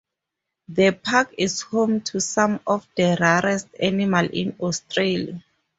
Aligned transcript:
The 0.67 0.93
park 0.93 1.35
is 1.37 1.61
home 1.61 2.01
to 2.05 2.19
some 2.19 2.59
of 2.65 2.87
the 2.97 3.15
rarest 3.19 3.67
animals 3.79 4.29
in 4.33 4.55
Australia. 4.59 5.43